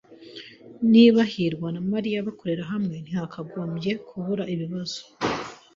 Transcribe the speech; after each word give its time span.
Niba 0.93 1.19
hirwa 1.33 1.67
na 1.75 1.81
Mariya 1.91 2.25
bakorera 2.27 2.63
hamwe, 2.71 2.95
ntihakagombye 3.03 3.91
kubaho 4.07 4.43
ibibazo. 4.53 5.01